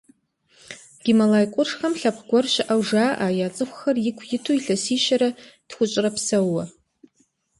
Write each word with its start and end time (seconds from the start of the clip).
Гималай 1.03 1.45
къуршхэм 1.53 1.93
лъэпкъ 1.99 2.23
гуэр 2.29 2.45
щыӏэу 2.53 2.81
жаӏэ, 2.87 3.27
я 3.45 3.47
цӏыхухэр 3.55 3.95
ику 4.09 4.23
иту 4.35 4.55
илъэсищэрэ 4.57 5.29
тхущӏрэ 5.69 6.09
псэууэ. 6.15 6.63